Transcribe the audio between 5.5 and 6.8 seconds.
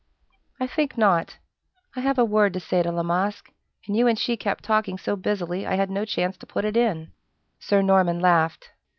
I had no chance to put it